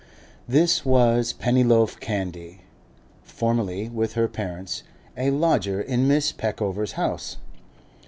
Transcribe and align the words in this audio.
This 0.47 0.83
was 0.83 1.31
Pennyloaf 1.31 1.99
Candy, 1.99 2.61
formerly, 3.21 3.87
with 3.87 4.13
her 4.13 4.27
parents, 4.27 4.81
a 5.15 5.29
lodger 5.29 5.79
in 5.79 6.07
Mrs. 6.07 6.37
Peckover's 6.37 6.93
house. 6.93 7.37